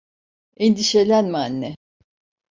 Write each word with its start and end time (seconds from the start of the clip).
Endişelenme 0.63 1.37
anne. 1.45 1.71